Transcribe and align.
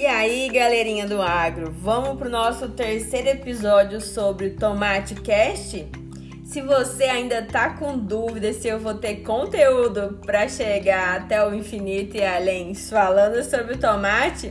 E 0.00 0.06
aí, 0.06 0.48
galerinha 0.48 1.06
do 1.06 1.20
agro, 1.20 1.70
vamos 1.70 2.16
pro 2.16 2.30
nosso 2.30 2.70
terceiro 2.70 3.28
episódio 3.28 4.00
sobre 4.00 4.48
Tomate 4.48 5.14
Cast? 5.16 5.86
Se 6.42 6.62
você 6.62 7.04
ainda 7.04 7.42
tá 7.42 7.74
com 7.74 7.98
dúvida 7.98 8.50
se 8.54 8.66
eu 8.66 8.78
vou 8.78 8.94
ter 8.94 9.16
conteúdo 9.16 10.18
para 10.24 10.48
chegar 10.48 11.18
até 11.20 11.46
o 11.46 11.54
infinito 11.54 12.16
e 12.16 12.24
além 12.24 12.74
falando 12.74 13.44
sobre 13.44 13.76
tomate, 13.76 14.50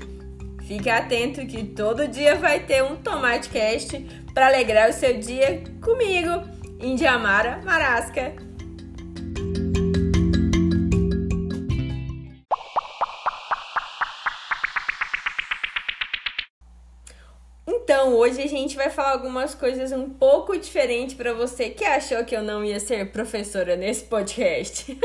fique 0.68 0.88
atento 0.88 1.44
que 1.48 1.64
todo 1.64 2.08
dia 2.08 2.36
vai 2.36 2.60
ter 2.60 2.84
um 2.84 2.96
Tomate 2.98 3.50
Cast 3.50 3.98
para 4.36 4.46
alegrar 4.46 4.92
o 4.92 4.94
seu 4.94 5.18
dia 5.18 5.64
comigo, 5.82 6.44
Indiamara 6.80 7.60
Marasca. 7.66 8.49
Então, 17.92 18.14
hoje 18.14 18.40
a 18.40 18.48
gente 18.48 18.76
vai 18.76 18.92
falar 18.92 19.14
algumas 19.14 19.56
coisas 19.56 19.92
um 19.92 20.08
pouco 20.12 20.56
diferentes 20.56 21.16
para 21.16 21.34
você 21.34 21.72
que 21.72 21.84
achou 21.84 22.24
que 22.24 22.36
eu 22.36 22.44
não 22.44 22.64
ia 22.64 22.80
ser 22.80 23.12
professora 23.12 23.76
nesse 23.76 24.04
podcast. 24.04 24.96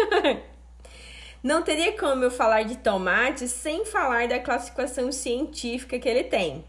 não 1.42 1.62
teria 1.62 1.98
como 1.98 2.24
eu 2.24 2.30
falar 2.30 2.64
de 2.64 2.76
tomate 2.76 3.48
sem 3.48 3.86
falar 3.86 4.28
da 4.28 4.38
classificação 4.38 5.10
científica 5.10 5.98
que 5.98 6.06
ele 6.06 6.24
tem. 6.24 6.62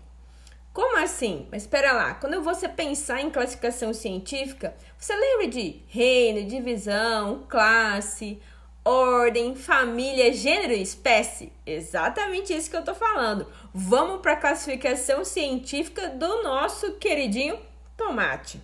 Como 0.72 0.98
assim? 1.00 1.50
Mas 1.52 1.64
espera 1.64 1.92
lá, 1.92 2.14
quando 2.14 2.42
você 2.42 2.70
pensar 2.70 3.20
em 3.20 3.30
classificação 3.30 3.94
científica, 3.94 4.74
você 4.98 5.14
lembra 5.14 5.50
de 5.50 5.82
reino, 5.90 6.48
divisão, 6.48 7.44
classe, 7.50 8.40
ordem, 8.86 9.56
família, 9.56 10.32
gênero 10.32 10.72
e 10.72 10.82
espécie? 10.82 11.52
Exatamente 11.66 12.56
isso 12.56 12.70
que 12.70 12.78
eu 12.78 12.84
tô 12.84 12.94
falando. 12.94 13.48
Vamos 13.74 14.22
para 14.22 14.34
a 14.34 14.38
classificação 14.38 15.26
científica 15.26 16.10
do 16.10 16.44
nosso 16.44 16.94
queridinho 16.94 17.58
tomate. 17.98 18.62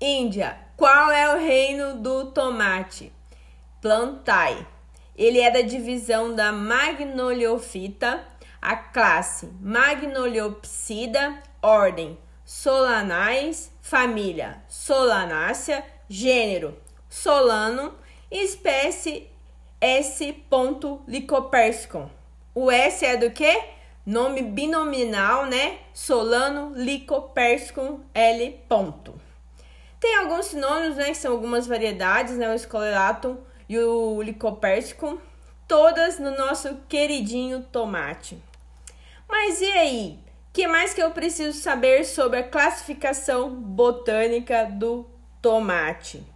Índia, 0.00 0.56
qual 0.76 1.10
é 1.10 1.34
o 1.34 1.38
reino 1.38 1.96
do 1.96 2.26
tomate? 2.26 3.12
Plantae. 3.82 4.64
Ele 5.16 5.40
é 5.40 5.50
da 5.50 5.60
divisão 5.60 6.34
da 6.34 6.52
Magnoliofita, 6.52 8.24
a 8.60 8.76
classe 8.76 9.46
Magnoliopsida, 9.60 11.38
ordem 11.60 12.18
Solanais, 12.44 13.72
família 13.80 14.62
Solanácea, 14.68 15.84
gênero 16.08 16.76
Solano, 17.08 17.94
espécie 18.34 19.30
S. 19.80 20.44
licopersicum. 21.06 22.08
O 22.54 22.70
S 22.70 23.04
é 23.04 23.16
do 23.16 23.30
que? 23.30 23.62
Nome 24.04 24.42
binominal, 24.42 25.46
né? 25.46 25.78
Solano 25.94 26.72
licopersicum 26.74 28.00
L. 28.12 28.60
Tem 30.00 30.16
alguns 30.16 30.46
sinônimos, 30.46 30.96
né? 30.96 31.06
Que 31.06 31.14
são 31.14 31.32
algumas 31.32 31.66
variedades, 31.66 32.36
né? 32.36 32.50
O 32.50 32.54
escoleratum 32.54 33.38
e 33.68 33.78
o 33.78 34.20
licopersicum. 34.20 35.18
Todas 35.68 36.18
no 36.18 36.36
nosso 36.36 36.76
queridinho 36.88 37.62
tomate. 37.72 38.38
Mas 39.28 39.60
e 39.60 39.70
aí? 39.70 40.18
Que 40.52 40.66
mais 40.66 40.92
que 40.92 41.02
eu 41.02 41.10
preciso 41.10 41.58
saber 41.58 42.04
sobre 42.04 42.40
a 42.40 42.48
classificação 42.48 43.50
botânica 43.50 44.64
do 44.66 45.06
tomate? 45.40 46.33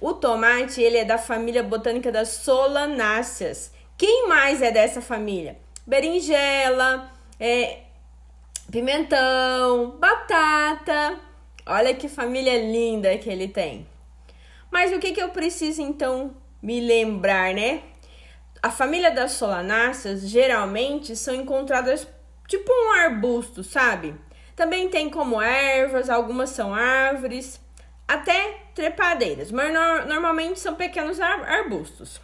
O 0.00 0.14
tomate, 0.14 0.80
ele 0.80 0.96
é 0.96 1.04
da 1.04 1.18
família 1.18 1.62
botânica 1.62 2.10
das 2.10 2.28
solanáceas. 2.28 3.70
Quem 3.98 4.26
mais 4.26 4.62
é 4.62 4.70
dessa 4.70 5.02
família? 5.02 5.58
Berinjela, 5.86 7.12
é, 7.38 7.80
pimentão, 8.70 9.90
batata. 9.98 11.18
Olha 11.66 11.94
que 11.94 12.08
família 12.08 12.58
linda 12.58 13.16
que 13.18 13.28
ele 13.28 13.46
tem. 13.46 13.86
Mas 14.70 14.90
o 14.90 14.98
que, 14.98 15.12
que 15.12 15.22
eu 15.22 15.28
preciso 15.28 15.82
então 15.82 16.34
me 16.62 16.80
lembrar, 16.80 17.52
né? 17.52 17.82
A 18.62 18.70
família 18.70 19.10
das 19.10 19.32
solanáceas 19.32 20.22
geralmente 20.22 21.14
são 21.14 21.34
encontradas 21.34 22.08
tipo 22.48 22.72
um 22.72 22.92
arbusto, 22.92 23.62
sabe? 23.62 24.14
Também 24.56 24.88
tem 24.88 25.10
como 25.10 25.40
ervas, 25.40 26.08
algumas 26.08 26.50
são 26.50 26.74
árvores 26.74 27.60
até 28.10 28.56
trepadeiras, 28.74 29.52
mas 29.52 29.72
no, 29.72 30.06
normalmente 30.06 30.58
são 30.58 30.74
pequenos 30.74 31.20
arbustos. 31.20 32.20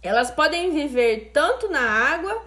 Elas 0.00 0.30
podem 0.30 0.70
viver 0.70 1.30
tanto 1.32 1.68
na 1.68 1.80
água 1.80 2.40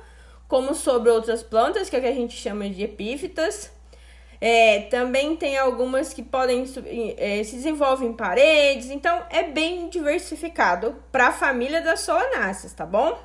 como 0.47 0.73
sobre 0.73 1.09
outras 1.09 1.43
plantas, 1.43 1.89
que 1.89 1.97
é 1.97 1.99
o 1.99 2.01
que 2.01 2.07
a 2.07 2.13
gente 2.13 2.37
chama 2.37 2.69
de 2.69 2.83
epífitas. 2.83 3.69
É, 4.39 4.81
também 4.83 5.35
tem 5.35 5.57
algumas 5.57 6.13
que 6.13 6.23
podem 6.23 6.63
é, 7.17 7.43
se 7.43 7.55
desenvolvem 7.57 8.09
em 8.09 8.13
paredes, 8.13 8.91
então 8.91 9.25
é 9.29 9.43
bem 9.43 9.89
diversificado 9.89 10.95
para 11.11 11.27
a 11.27 11.31
família 11.33 11.81
das 11.81 11.99
solanáceas, 12.01 12.71
tá 12.71 12.85
bom? 12.85 13.19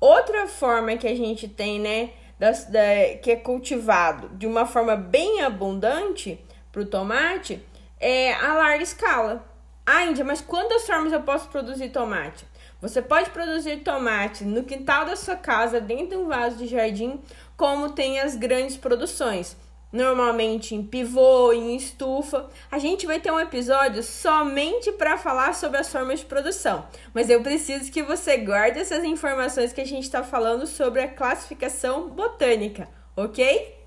Outra 0.00 0.46
forma 0.46 0.96
que 0.96 1.08
a 1.08 1.14
gente 1.14 1.48
tem, 1.48 1.78
né, 1.78 2.10
das, 2.38 2.64
da, 2.64 2.80
que 3.22 3.30
é 3.30 3.36
cultivado 3.36 4.30
de 4.38 4.46
uma 4.46 4.64
forma 4.64 4.96
bem 4.96 5.42
abundante 5.42 6.40
para 6.72 6.80
o 6.80 6.86
tomate 6.86 7.60
é, 8.04 8.34
a 8.34 8.52
larga 8.52 8.82
escala. 8.82 9.42
Ah, 9.86 10.04
Índia, 10.04 10.22
mas 10.22 10.42
quantas 10.42 10.86
formas 10.86 11.10
eu 11.10 11.22
posso 11.22 11.48
produzir 11.48 11.88
tomate? 11.88 12.44
Você 12.82 13.00
pode 13.00 13.30
produzir 13.30 13.78
tomate 13.78 14.44
no 14.44 14.62
quintal 14.62 15.06
da 15.06 15.16
sua 15.16 15.36
casa, 15.36 15.80
dentro 15.80 16.08
de 16.08 16.16
um 16.16 16.28
vaso 16.28 16.58
de 16.58 16.66
jardim, 16.66 17.18
como 17.56 17.92
tem 17.92 18.20
as 18.20 18.36
grandes 18.36 18.76
produções. 18.76 19.56
Normalmente 19.90 20.74
em 20.74 20.82
pivô, 20.82 21.50
em 21.54 21.76
estufa. 21.76 22.50
A 22.70 22.78
gente 22.78 23.06
vai 23.06 23.20
ter 23.20 23.30
um 23.30 23.40
episódio 23.40 24.02
somente 24.02 24.92
para 24.92 25.16
falar 25.16 25.54
sobre 25.54 25.78
as 25.78 25.90
formas 25.90 26.20
de 26.20 26.26
produção. 26.26 26.86
Mas 27.14 27.30
eu 27.30 27.42
preciso 27.42 27.90
que 27.90 28.02
você 28.02 28.36
guarde 28.36 28.80
essas 28.80 29.02
informações 29.02 29.72
que 29.72 29.80
a 29.80 29.86
gente 29.86 30.04
está 30.04 30.22
falando 30.22 30.66
sobre 30.66 31.00
a 31.00 31.08
classificação 31.08 32.10
botânica, 32.10 32.86
ok? 33.16 33.83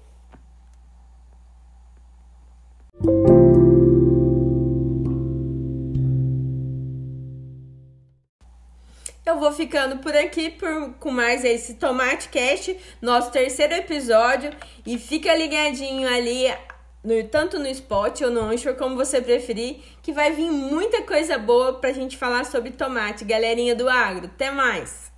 Eu 9.38 9.42
vou 9.42 9.52
ficando 9.52 10.00
por 10.00 10.16
aqui 10.16 10.50
por, 10.50 10.96
com 10.96 11.12
mais 11.12 11.46
esse 11.46 11.76
Tomate 11.76 12.28
Cast, 12.30 12.76
nosso 13.00 13.30
terceiro 13.30 13.76
episódio. 13.76 14.50
E 14.84 14.98
fica 14.98 15.36
ligadinho 15.36 16.10
ali, 16.10 16.52
no, 17.04 17.24
tanto 17.26 17.60
no 17.60 17.68
Spot 17.68 18.20
ou 18.22 18.32
no 18.32 18.42
Anchor, 18.42 18.74
como 18.74 18.96
você 18.96 19.22
preferir, 19.22 19.78
que 20.02 20.12
vai 20.12 20.32
vir 20.32 20.50
muita 20.50 21.04
coisa 21.04 21.38
boa 21.38 21.74
pra 21.74 21.94
gente 21.94 22.18
falar 22.18 22.46
sobre 22.46 22.72
tomate, 22.72 23.24
galerinha 23.26 23.76
do 23.76 23.88
agro. 23.88 24.26
Até 24.26 24.50
mais! 24.50 25.12